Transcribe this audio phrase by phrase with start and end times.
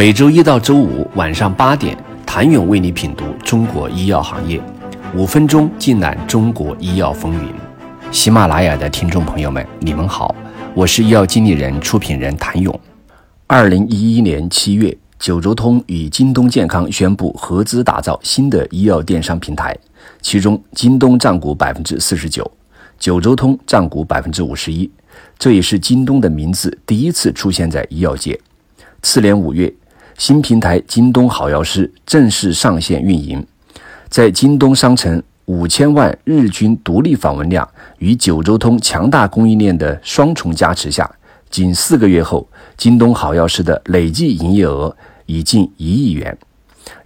[0.00, 4.58] 每周一到周五晚上八点，谭勇为你品读中国医药行业，
[5.14, 7.52] 五分钟尽览中国医药风云。
[8.10, 10.34] 喜马拉雅的听众朋友们，你们好，
[10.74, 12.80] 我是医药经理人、出品人谭勇。
[13.46, 19.76] 二零一一年七月，九州通与京东健康宣布合资打造新的医药电商平台，
[20.22, 22.50] 其中京东占股百分之四十九，
[22.98, 24.90] 九州通占股百分之五十一。
[25.38, 28.40] 这也是京东的名字第一次出现在医药界。
[29.02, 29.70] 次年五月。
[30.20, 33.42] 新平台京东好药师正式上线运营，
[34.10, 37.66] 在京东商城五千万日均独立访问量
[38.00, 41.10] 与九州通强大供应链的双重加持下，
[41.48, 44.94] 仅四个月后，京东好药师的累计营业额
[45.24, 46.36] 已近一亿元，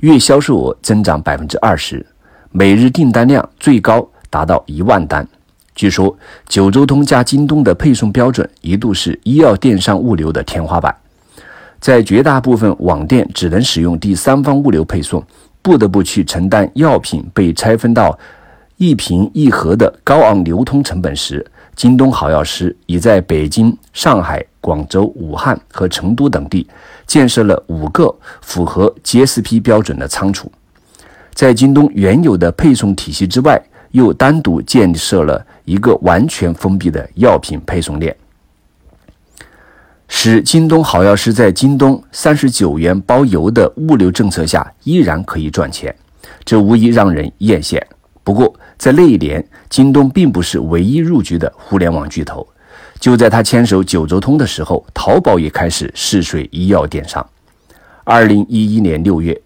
[0.01, 2.05] 月销售额增长百分之二十，
[2.51, 5.25] 每日订单量最高达到一万单。
[5.77, 10.93] 据说，九州通加京东的配送标准一度是医药电商物流的天花板。
[11.85, 15.23] 在绝大部分网店只能使用第三方物流配送，
[15.61, 18.19] 不得不去承担药品被拆分到
[18.79, 21.45] 一瓶一盒的高昂流通成本时，
[21.77, 26.67] 京东好药师已在北京、上海、广州、武汉和成都等地
[27.07, 30.51] 建设了五个符合 GSP 标准的仓储，
[31.35, 38.17] 在京东原有的配送体系之外，又单独建设了一个完全封闭的药品配送链。
[40.17, 45.95] 使京东好药师在京东三十九元包邮的物流政策下依然可以赚钱，
[46.45, 47.83] 这无疑让人艳羡。
[48.23, 52.47] 不过，在那一年，京东并不是唯一入局的互联网巨头。
[53.01, 57.27] 就在他牵手九州通的时候，淘宝也开始试水医药电商。
[58.05, 59.39] 二零一一年六月，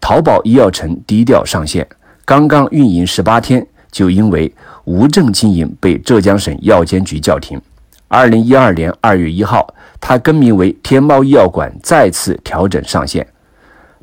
[0.00, 1.86] 淘宝医药城低调上线，
[2.24, 4.50] 刚刚运营十八天，就因为
[4.84, 7.60] 无证经营被浙江省药监局叫停。
[8.08, 9.66] 二零一二年二月一号，
[10.08, 13.26] 它更名为天猫医药馆，再次调整上线。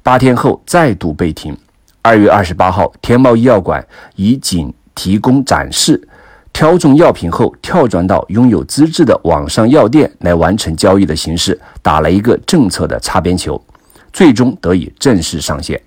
[0.02, 1.58] 八天后再度被停。
[2.02, 3.82] 二月二十八号，天猫医药馆
[4.18, 6.06] 以仅提供展示、
[6.52, 13.64] 挑中药品后跳转到拥有资质的网上药店来完成交易的形式，打了一个政策的擦边球，
[14.12, 15.82] 最终得以正式上线。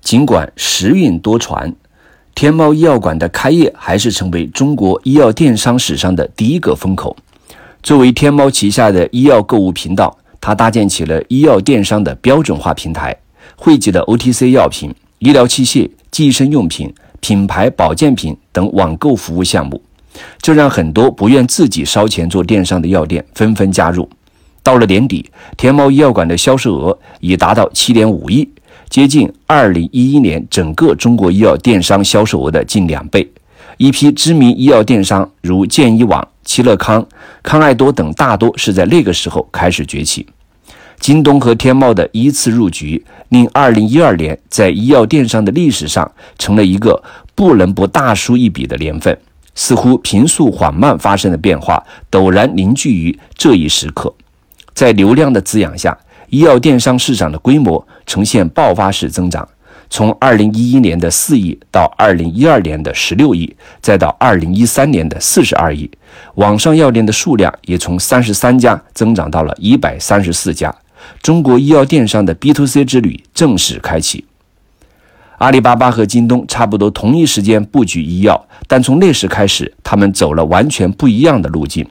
[0.00, 1.72] 尽管时运多舛。
[2.34, 7.16] 天猫医药馆的开业，还是成为中国医药电商史上的第一个风口。
[7.84, 13.14] 作为天猫旗下的医药购物频道，它搭建起了医药电商的标准化平台，
[13.56, 16.90] 汇集了 OTC 药品、医疗器械、计生用品、
[17.20, 19.82] 品牌保健品等网购服务项目，
[20.40, 24.08] 这让很多不愿自己烧钱做电商的药店纷纷加入。
[24.62, 28.48] 到了年底，天猫医药馆的销售额已达到七点五亿。
[28.88, 33.30] 接近二零一一年整个中国医药电商销售额的近两倍，
[33.76, 37.04] 一批知名医药电商如健医网、齐乐康、
[37.42, 40.24] 康爱多等，大多是在那个时候开始崛起。
[41.00, 47.02] 京东和天猫的依次入局，令二零一二年在医药电商的历史上成了一个
[47.34, 49.18] 不能不大输一笔的年份。
[49.56, 54.14] 似乎平素缓慢发生的变化，陡然凝聚于这一时刻，
[54.74, 55.98] 在流量的滋养下。
[56.28, 59.48] 医药电商市场的规模呈现爆发式增长，
[59.90, 65.90] 从二零一一年的四亿到二零一二年的十六亿，再到二零一三年的四十二亿。
[66.34, 70.74] 网上药店的数量也从三十三家增长到了一百三十四家。
[71.22, 74.24] 中国医药电商的 B to C 之旅正式开启。
[75.38, 81.86] 阿里巴巴和京东差不多同一时间布局医药，但从那时开始，他们走了完全不一样的路径。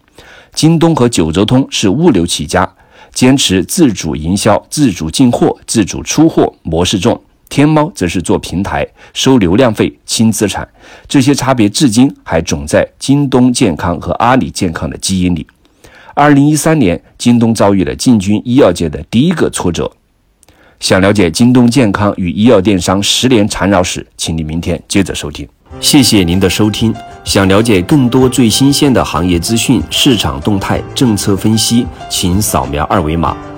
[0.54, 2.70] 京东和九州通是物流起家。
[3.14, 7.22] 坚持自主营销、自主进货、自主出货模式重，
[7.54, 8.84] 天猫则是做平台、
[9.14, 10.68] 收流量费、轻资产，
[11.08, 15.46] 这些差别至今还种在京东健康和阿里健康的基因里。
[16.16, 19.92] 二零一三年，京东遭遇了进军医药界的第一个挫折。
[20.80, 25.48] 想了解京东健康与医药电商十年缠绕史，请你明天接着收听。
[25.80, 26.92] 谢谢您的收听。
[27.24, 33.38] 想了解更多最新鲜的行业资讯、市场动态、政策分析，请扫描二维码